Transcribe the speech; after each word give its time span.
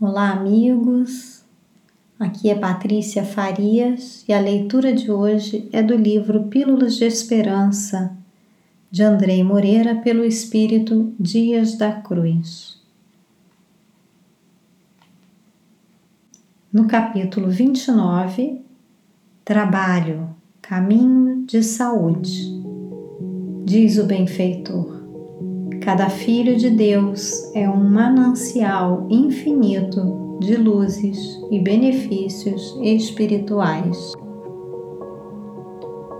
Olá, 0.00 0.30
amigos. 0.30 1.44
Aqui 2.20 2.48
é 2.50 2.54
Patrícia 2.54 3.24
Farias 3.24 4.24
e 4.28 4.32
a 4.32 4.38
leitura 4.38 4.92
de 4.92 5.10
hoje 5.10 5.68
é 5.72 5.82
do 5.82 5.96
livro 5.96 6.44
Pílulas 6.44 6.94
de 6.94 7.04
Esperança, 7.04 8.16
de 8.92 9.02
Andrei 9.02 9.42
Moreira, 9.42 9.96
pelo 9.96 10.24
Espírito 10.24 11.12
Dias 11.18 11.76
da 11.76 11.90
Cruz. 11.90 12.80
No 16.72 16.86
capítulo 16.86 17.50
29, 17.50 18.62
Trabalho, 19.44 20.28
Caminho 20.62 21.44
de 21.44 21.60
Saúde, 21.60 22.44
diz 23.64 23.98
o 23.98 24.04
benfeitor. 24.04 24.97
Cada 25.88 26.10
filho 26.10 26.54
de 26.54 26.68
Deus 26.68 27.50
é 27.54 27.66
um 27.66 27.82
manancial 27.82 29.06
infinito 29.08 30.36
de 30.38 30.54
luzes 30.54 31.40
e 31.50 31.58
benefícios 31.58 32.78
espirituais. 32.82 34.12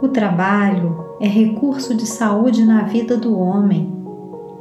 O 0.00 0.08
trabalho 0.08 1.04
é 1.20 1.28
recurso 1.28 1.94
de 1.94 2.06
saúde 2.06 2.64
na 2.64 2.84
vida 2.84 3.14
do 3.14 3.38
homem, 3.38 3.92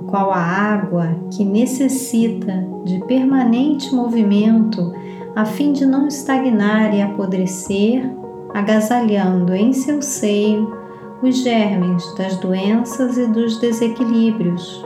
qual 0.10 0.30
a 0.30 0.42
água 0.42 1.16
que 1.32 1.46
necessita 1.46 2.68
de 2.84 3.00
permanente 3.06 3.96
movimento 3.96 4.94
a 5.38 5.46
fim 5.46 5.72
de 5.72 5.86
não 5.86 6.10
estagnar 6.10 6.94
e 6.94 7.02
apodrecer, 7.02 8.14
agasalhando 8.54 9.56
em 9.56 9.72
seu 9.72 10.02
seio 10.02 10.76
os 11.24 11.38
germes 11.38 12.14
das 12.16 12.36
doenças 12.36 13.18
e 13.18 13.26
dos 13.26 13.58
desequilíbrios 13.58 14.86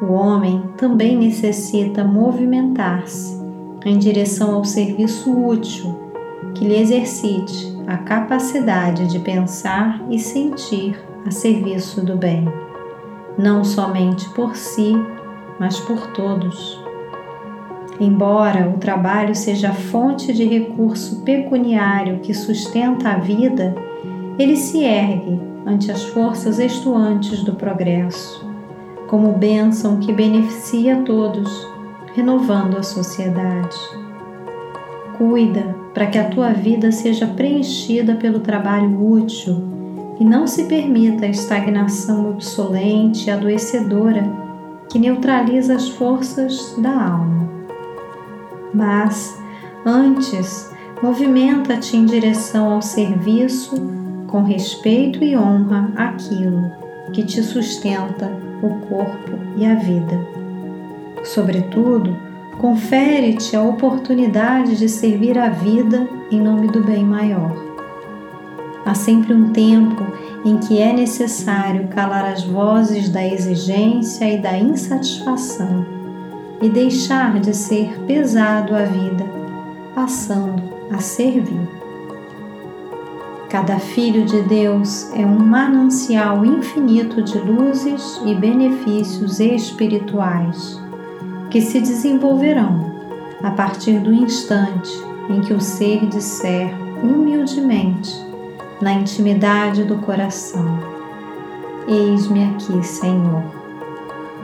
o 0.00 0.12
homem 0.12 0.62
também 0.76 1.16
necessita 1.16 2.04
movimentar-se 2.04 3.36
em 3.84 3.98
direção 3.98 4.54
ao 4.54 4.64
serviço 4.64 5.30
útil 5.30 5.98
que 6.54 6.64
lhe 6.64 6.78
exercite 6.78 7.76
a 7.86 7.96
capacidade 7.96 9.06
de 9.06 9.18
pensar 9.18 10.04
e 10.10 10.18
sentir 10.18 10.98
a 11.26 11.30
serviço 11.30 12.04
do 12.04 12.16
bem, 12.16 12.46
não 13.36 13.64
somente 13.64 14.28
por 14.30 14.56
si, 14.56 14.92
mas 15.58 15.80
por 15.80 16.06
todos. 16.08 16.78
Embora 18.00 18.68
o 18.68 18.78
trabalho 18.78 19.34
seja 19.34 19.72
fonte 19.72 20.32
de 20.32 20.44
recurso 20.44 21.22
pecuniário 21.22 22.20
que 22.20 22.32
sustenta 22.32 23.10
a 23.10 23.18
vida, 23.18 23.74
ele 24.38 24.54
se 24.54 24.84
ergue 24.84 25.40
ante 25.66 25.90
as 25.90 26.04
forças 26.04 26.60
estuantes 26.60 27.42
do 27.42 27.54
progresso 27.54 28.47
como 29.08 29.32
bênção 29.32 29.98
que 29.98 30.12
beneficia 30.12 30.98
a 30.98 31.02
todos, 31.02 31.66
renovando 32.14 32.76
a 32.76 32.82
sociedade. 32.82 33.76
Cuida 35.16 35.74
para 35.94 36.06
que 36.06 36.18
a 36.18 36.28
tua 36.28 36.52
vida 36.52 36.92
seja 36.92 37.26
preenchida 37.26 38.14
pelo 38.14 38.40
trabalho 38.40 39.10
útil 39.10 39.64
e 40.20 40.24
não 40.24 40.46
se 40.46 40.64
permita 40.64 41.24
a 41.24 41.30
estagnação 41.30 42.30
obsolente 42.30 43.26
e 43.26 43.30
adoecedora 43.30 44.30
que 44.88 44.98
neutraliza 44.98 45.74
as 45.74 45.88
forças 45.88 46.74
da 46.78 46.92
alma. 46.92 47.48
Mas, 48.72 49.40
antes, 49.84 50.70
movimenta-te 51.02 51.96
em 51.96 52.04
direção 52.04 52.70
ao 52.72 52.82
serviço 52.82 53.74
com 54.26 54.42
respeito 54.42 55.24
e 55.24 55.36
honra 55.36 55.90
àquilo 55.96 56.87
que 57.12 57.24
te 57.24 57.42
sustenta 57.42 58.30
o 58.62 58.70
corpo 58.86 59.38
e 59.56 59.66
a 59.66 59.74
vida. 59.74 60.18
Sobretudo, 61.24 62.16
confere-te 62.58 63.56
a 63.56 63.62
oportunidade 63.62 64.76
de 64.76 64.88
servir 64.88 65.38
a 65.38 65.48
vida 65.48 66.08
em 66.30 66.40
nome 66.40 66.68
do 66.68 66.82
bem 66.82 67.04
maior. 67.04 67.68
Há 68.84 68.94
sempre 68.94 69.34
um 69.34 69.52
tempo 69.52 70.06
em 70.44 70.56
que 70.58 70.80
é 70.80 70.92
necessário 70.92 71.88
calar 71.88 72.24
as 72.24 72.42
vozes 72.44 73.08
da 73.08 73.24
exigência 73.26 74.24
e 74.32 74.38
da 74.38 74.56
insatisfação 74.56 75.84
e 76.60 76.68
deixar 76.68 77.38
de 77.38 77.54
ser 77.54 77.98
pesado 78.06 78.74
a 78.74 78.84
vida, 78.84 79.24
passando 79.94 80.62
a 80.90 80.98
servir. 80.98 81.87
Cada 83.48 83.78
filho 83.78 84.26
de 84.26 84.42
Deus 84.42 85.10
é 85.14 85.24
um 85.24 85.38
manancial 85.38 86.44
infinito 86.44 87.22
de 87.22 87.38
luzes 87.38 88.20
e 88.26 88.34
benefícios 88.34 89.40
espirituais 89.40 90.78
que 91.48 91.62
se 91.62 91.80
desenvolverão 91.80 92.92
a 93.42 93.50
partir 93.50 94.00
do 94.00 94.12
instante 94.12 94.90
em 95.30 95.40
que 95.40 95.54
o 95.54 95.62
ser 95.62 96.04
disser 96.08 96.74
humildemente, 97.02 98.14
na 98.82 98.92
intimidade 98.92 99.82
do 99.84 99.96
coração: 99.96 100.78
Eis-me 101.88 102.44
aqui, 102.44 102.86
Senhor. 102.86 103.44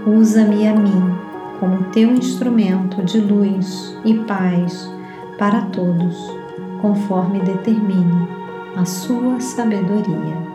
Usa-me 0.06 0.66
a 0.66 0.74
mim 0.74 1.14
como 1.60 1.84
teu 1.90 2.10
instrumento 2.10 3.02
de 3.02 3.20
luz 3.20 3.94
e 4.02 4.14
paz 4.14 4.90
para 5.38 5.60
todos, 5.60 6.16
conforme 6.80 7.40
determine 7.40 8.43
a 8.76 8.84
sua 8.84 9.38
sabedoria. 9.40 10.53